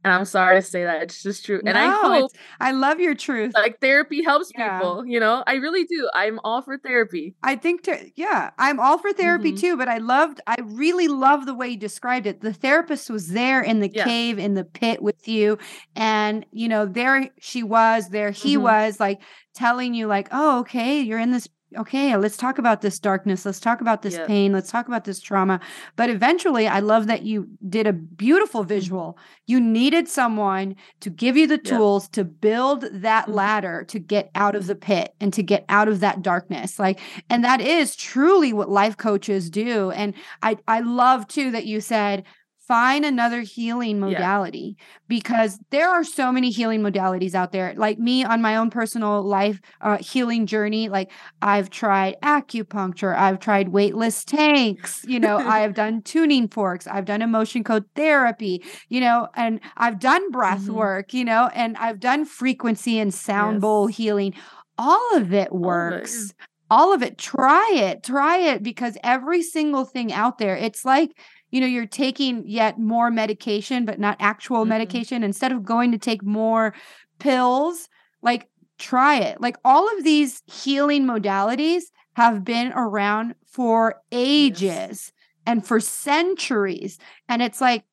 [0.06, 1.02] And I'm sorry to say that.
[1.04, 1.62] It's just true.
[1.66, 3.54] And I hope I love your truth.
[3.56, 4.78] like therapy helps Yeah.
[4.80, 5.46] people, you know?
[5.48, 6.10] I really do.
[6.14, 7.36] I'm all for therapy.
[7.42, 9.60] I think to yeah, I'm all for therapy Mhm.
[9.62, 12.42] too, but I loved I really love the way you described it.
[12.42, 14.04] The therapist was there in the Yeah.
[14.04, 15.58] cave in the pit with you
[15.96, 18.62] and you know, there she was, there he Mhm.
[18.64, 19.22] was like
[19.56, 23.46] telling you like, "Oh, okay, you're in this okay, let's talk about this darkness.
[23.46, 24.52] Let's talk about this pain.
[24.54, 25.60] Let's talk about this trauma."
[25.96, 28.68] But eventually, I love that you did a beautiful Mm-hmm.
[28.70, 29.18] visual.
[29.48, 33.34] You needed someone to give you the tools to build that Mhm.
[33.34, 36.80] ladder to get out of the pit and to get out of that darkness.
[36.80, 41.66] Like and that is truly what life coaches do and i i love too that
[41.66, 42.24] you said
[42.68, 44.08] find another healing Yeah.
[44.08, 48.70] modality because there are so many healing modalities out there like me on my own
[48.70, 55.38] personal life uh, healing journey like i've tried acupuncture i've tried weightless tanks you know
[55.46, 60.68] i've done tuning forks i've done emotion code therapy you know and i've done breath
[60.68, 60.76] Mhm.
[60.76, 64.34] work you know and i've done frequency and sound bowl healing
[64.78, 66.34] all of it works.
[66.72, 67.18] All of it, all of it.
[67.20, 68.04] Try it.
[68.04, 71.12] Try it because every single thing out there, it's like,
[71.54, 74.70] you know, you're taking yet more medication, but not actual mm-hmm.
[74.70, 75.24] medication.
[75.24, 76.74] Instead of going to take more
[77.20, 77.90] pills,
[78.24, 79.40] like try it.
[79.40, 85.12] Like all of these healing modalities have been around for ages yes.
[85.46, 86.98] and for centuries.
[87.30, 87.84] And it's like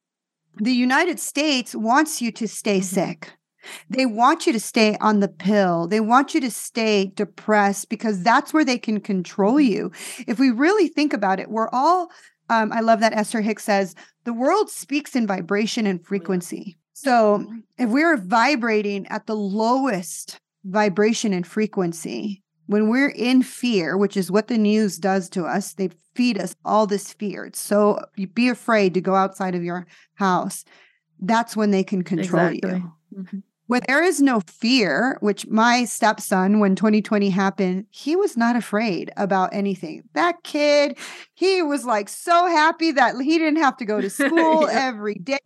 [0.56, 2.94] the United States wants you to stay mm-hmm.
[2.94, 3.32] sick.
[3.90, 5.86] They want you to stay on the pill.
[5.86, 9.70] They want you to stay depressed because that's where they can control mm-hmm.
[9.70, 9.92] you.
[10.26, 12.10] If we really think about it, we're all,
[12.50, 16.76] um, I love that Esther Hicks says, the world speaks in vibration and frequency.
[16.92, 17.46] So
[17.78, 24.30] if we're vibrating at the lowest vibration and frequency, when we're in fear, which is
[24.30, 27.50] what the news does to us, they feed us all this fear.
[27.54, 30.64] So be afraid to go outside of your house.
[31.20, 32.70] That's when they can control exactly.
[32.70, 32.92] you.
[33.16, 33.38] Mm-hmm.
[33.70, 39.12] When there is no fear, which my stepson, when 2020 happened, he was not afraid
[39.16, 40.02] about anything.
[40.14, 40.98] That kid,
[41.34, 44.88] he was like so happy that he didn't have to go to school yeah.
[44.88, 45.38] every day.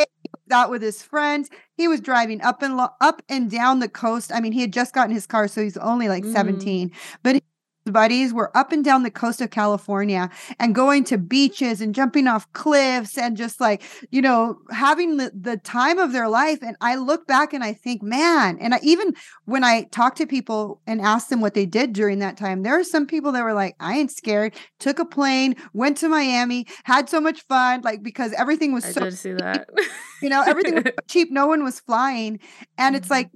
[0.50, 1.50] Out with his friends.
[1.76, 4.32] He was driving up and lo- up and down the coast.
[4.32, 6.32] I mean, he had just gotten his car, so he's only like mm.
[6.32, 7.42] 17, but
[7.84, 12.26] buddies were up and down the coast of California and going to beaches and jumping
[12.26, 16.58] off cliffs and just like, you know, having the, the time of their life.
[16.62, 20.26] And I look back and I think, man, and I, even when I talk to
[20.26, 23.44] people and ask them what they did during that time, there are some people that
[23.44, 27.82] were like, I ain't scared, took a plane, went to Miami, had so much fun,
[27.82, 29.68] like because everything was I so did see that.
[30.22, 31.30] you know, everything was cheap.
[31.30, 32.40] No one was flying.
[32.78, 33.14] And it's mm-hmm.
[33.14, 33.30] like,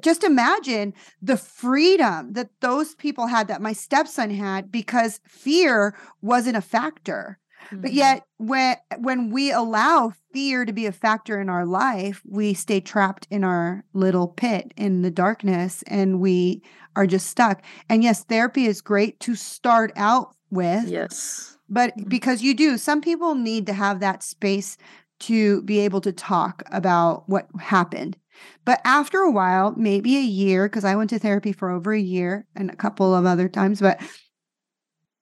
[0.00, 6.56] just imagine the freedom that those people had that my stepson had because fear wasn't
[6.56, 7.80] a factor mm-hmm.
[7.80, 12.54] but yet when when we allow fear to be a factor in our life we
[12.54, 16.62] stay trapped in our little pit in the darkness and we
[16.96, 22.08] are just stuck and yes therapy is great to start out with yes but mm-hmm.
[22.08, 24.76] because you do some people need to have that space
[25.18, 28.16] to be able to talk about what happened
[28.64, 32.00] but after a while, maybe a year, because I went to therapy for over a
[32.00, 34.00] year and a couple of other times, but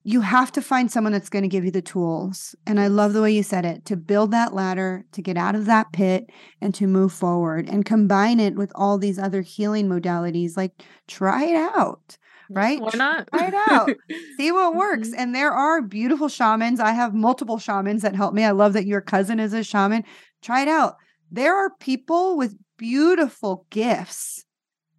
[0.08, 2.54] you have to find someone that's going to give you the tools.
[2.66, 5.54] And I love the way you said it to build that ladder, to get out
[5.54, 6.30] of that pit
[6.62, 10.56] and to move forward and combine it with all these other healing modalities.
[10.56, 12.16] Like try it out,
[12.48, 12.80] right?
[12.80, 13.28] Why not?
[13.28, 13.90] Try it out,
[14.38, 15.08] see what works.
[15.08, 15.20] Mm-hmm.
[15.20, 16.80] And there are beautiful shamans.
[16.80, 18.44] I have multiple shamans that help me.
[18.44, 20.04] I love that your cousin is a shaman.
[20.40, 20.96] Try it out.
[21.30, 24.44] There are people with beautiful gifts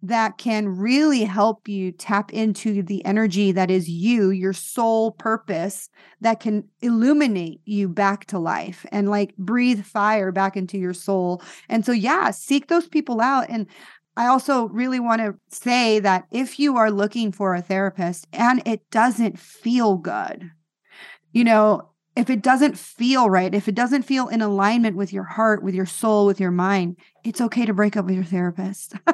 [0.02, 5.90] that can really help you tap into the energy that is you, your soul purpose,
[6.20, 11.42] that can illuminate you back to life and like breathe fire back into your soul.
[11.68, 13.46] And so, yeah, seek those people out.
[13.50, 13.66] And
[14.16, 18.62] I also really want to say that if you are looking for a therapist and
[18.66, 20.50] it doesn't feel good,
[21.32, 21.89] you know,
[22.20, 25.74] if it doesn't feel right, if it doesn't feel in alignment with your heart, with
[25.74, 28.94] your soul, with your mind, it's okay to break up with your therapist.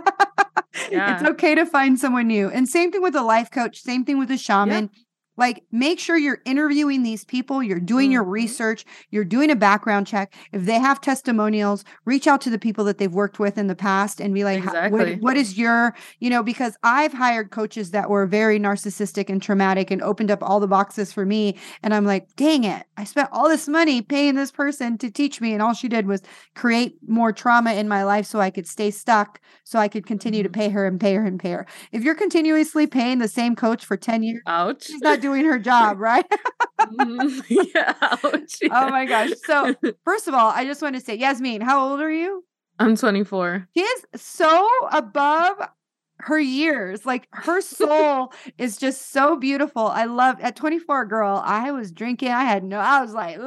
[0.90, 1.14] yeah.
[1.14, 2.50] It's okay to find someone new.
[2.50, 4.90] And same thing with a life coach, same thing with a shaman.
[4.92, 5.00] Yeah.
[5.36, 8.12] Like, make sure you're interviewing these people, you're doing mm-hmm.
[8.12, 10.34] your research, you're doing a background check.
[10.52, 13.74] If they have testimonials, reach out to the people that they've worked with in the
[13.74, 15.14] past and be like, exactly.
[15.14, 19.42] what, what is your, you know, because I've hired coaches that were very narcissistic and
[19.42, 21.56] traumatic and opened up all the boxes for me.
[21.82, 25.40] And I'm like, dang it, I spent all this money paying this person to teach
[25.40, 25.52] me.
[25.52, 26.22] And all she did was
[26.54, 30.40] create more trauma in my life so I could stay stuck, so I could continue
[30.40, 30.52] mm-hmm.
[30.52, 31.66] to pay her and pay her and pay her.
[31.92, 34.86] If you're continuously paying the same coach for 10 years, ouch.
[34.86, 36.24] She's not doing her job, right?
[36.80, 38.68] mm, yeah, ouch, yeah.
[38.70, 39.30] Oh my gosh.
[39.44, 42.44] So, first of all, I just want to say, Yasmeen, how old are you?
[42.78, 43.68] I'm 24.
[43.76, 45.56] She is so above
[46.18, 47.04] her years.
[47.04, 49.88] Like her soul is just so beautiful.
[49.88, 51.42] I love at 24, girl.
[51.44, 52.30] I was drinking.
[52.30, 53.38] I had no, I was like,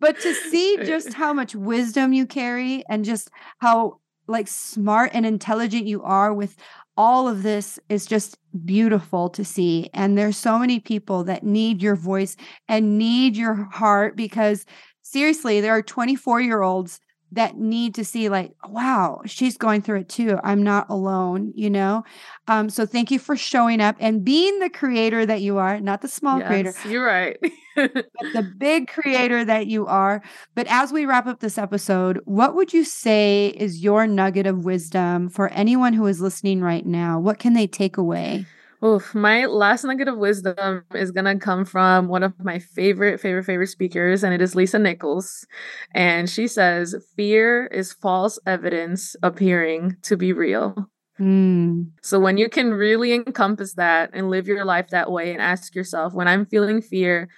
[0.00, 5.24] but to see just how much wisdom you carry and just how like smart and
[5.24, 6.56] intelligent you are with
[6.96, 9.90] all of this is just beautiful to see.
[9.92, 12.36] And there's so many people that need your voice
[12.68, 14.64] and need your heart because
[15.02, 17.00] seriously, there are 24 year olds
[17.32, 20.38] that need to see like wow she's going through it too.
[20.42, 22.04] I'm not alone you know?
[22.48, 26.02] Um so thank you for showing up and being the creator that you are not
[26.02, 27.38] the small yes, creator you're right.
[27.76, 27.92] but
[28.32, 30.22] the big creator that you are.
[30.54, 34.64] But as we wrap up this episode what would you say is your nugget of
[34.64, 37.18] wisdom for anyone who is listening right now?
[37.18, 38.46] What can they take away
[38.84, 43.44] Oof, my last nugget of wisdom is gonna come from one of my favorite, favorite,
[43.44, 45.46] favorite speakers, and it is Lisa Nichols.
[45.94, 50.90] And she says, Fear is false evidence appearing to be real.
[51.18, 51.92] Mm.
[52.02, 55.74] So when you can really encompass that and live your life that way and ask
[55.74, 57.28] yourself, when I'm feeling fear,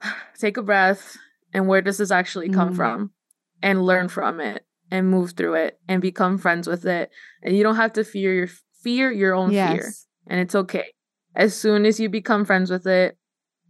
[0.38, 1.16] take a breath
[1.52, 2.76] and where does this actually come Mm.
[2.76, 3.10] from?
[3.62, 7.10] And learn from it and move through it and become friends with it.
[7.42, 8.48] And you don't have to fear your
[8.82, 9.90] fear your own fear.
[10.26, 10.92] And it's okay.
[11.34, 13.16] As soon as you become friends with it,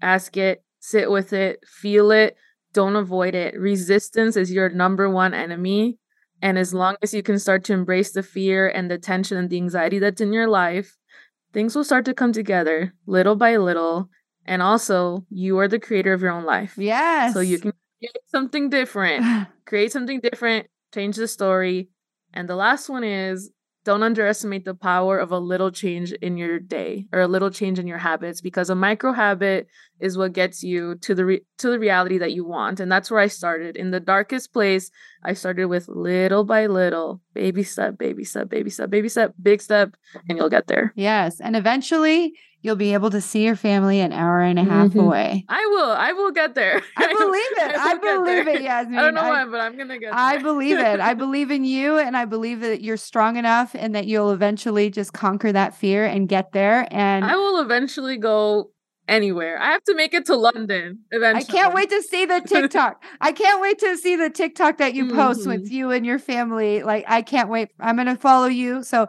[0.02, 2.36] ask it, sit with it, feel it,
[2.72, 3.58] don't avoid it.
[3.58, 5.98] Resistance is your number one enemy.
[6.42, 9.48] And as long as you can start to embrace the fear and the tension and
[9.48, 10.96] the anxiety that's in your life,
[11.54, 14.10] things will start to come together little by little.
[14.44, 16.74] And also, you are the creator of your own life.
[16.76, 17.32] Yes.
[17.32, 21.88] So you can create something different, create something different, change the story.
[22.34, 23.50] And the last one is
[23.84, 27.78] don't underestimate the power of a little change in your day or a little change
[27.78, 29.68] in your habits because a micro habit
[30.00, 33.10] is what gets you to the re- to the reality that you want and that's
[33.10, 34.90] where I started in the darkest place
[35.22, 39.60] I started with little by little baby step baby step baby step baby step big
[39.60, 39.94] step
[40.28, 41.40] and you'll get there yes.
[41.40, 45.02] And eventually you'll be able to see your family an hour and a half Mhm.
[45.04, 45.44] away.
[45.48, 47.76] I will I will get there I believe it.
[47.76, 48.98] I, will get believe it, Yasmeen.
[48.98, 50.98] I don't know I- when but I'm gonna get there I believe it.
[51.00, 54.90] I believe in you and I believe that you're strong enough and that you'll eventually
[54.90, 56.88] just conquer that fear and get there.
[56.90, 58.70] And I will eventually go
[59.06, 59.60] anywhere.
[59.60, 61.46] I have to make it to London eventually.
[61.46, 63.04] I can't wait to see the TikTok.
[63.20, 65.74] I can't wait to see the TikTok that you post with Mm-hmm.
[65.74, 66.82] you and your family.
[66.82, 67.68] Like, I can't wait.
[67.78, 68.82] I'm going to follow you.
[68.82, 69.08] So,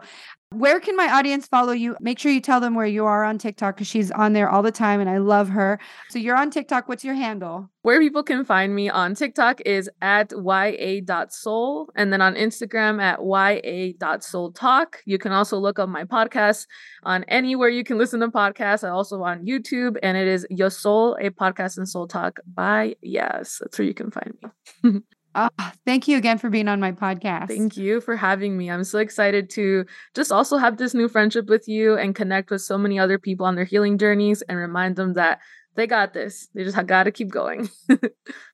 [0.50, 1.96] where can my audience follow you?
[2.00, 4.62] Make sure you tell them where you are on TikTok because she's on there all
[4.62, 5.80] the time and I love her.
[6.08, 6.88] So, you're on TikTok.
[6.88, 7.68] What's your handle?
[7.82, 13.18] Where people can find me on TikTok is at ya.soul and then on Instagram at
[13.20, 14.86] ya.soultalk.
[15.04, 16.66] You can also look up my podcast
[17.02, 18.86] on anywhere you can listen to podcasts.
[18.86, 23.58] I also on YouTube and it is Yasoul, a podcast and soul talk by Yas.
[23.60, 24.34] That's where you can find
[24.82, 25.00] me.
[25.38, 27.48] Ah, thank you again for being on my podcast.
[27.48, 28.70] Thank you for having me.
[28.70, 29.84] I'm so excited to
[30.14, 33.44] just also have this new friendship with you and connect with so many other people
[33.44, 35.40] on their healing journeys and remind them that
[35.74, 36.48] they got this.
[36.54, 37.68] They just got to keep going.